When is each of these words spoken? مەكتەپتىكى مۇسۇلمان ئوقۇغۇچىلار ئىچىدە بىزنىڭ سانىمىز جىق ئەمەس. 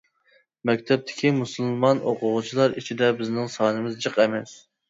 مەكتەپتىكى 0.69 1.31
مۇسۇلمان 1.41 2.01
ئوقۇغۇچىلار 2.13 2.75
ئىچىدە 2.83 3.13
بىزنىڭ 3.21 3.55
سانىمىز 3.59 4.01
جىق 4.09 4.19
ئەمەس. 4.25 4.61